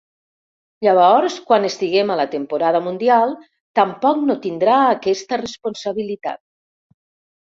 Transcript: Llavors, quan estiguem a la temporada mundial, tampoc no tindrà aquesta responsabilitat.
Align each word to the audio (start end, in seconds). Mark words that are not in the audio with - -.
Llavors, 0.85 1.35
quan 1.49 1.67
estiguem 1.67 2.13
a 2.13 2.15
la 2.19 2.25
temporada 2.31 2.79
mundial, 2.87 3.35
tampoc 3.79 4.23
no 4.29 4.37
tindrà 4.47 4.77
aquesta 4.95 5.39
responsabilitat. 5.45 6.41